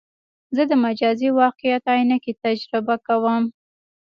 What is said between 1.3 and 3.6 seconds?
واقعیت عینکې تجربه کوم.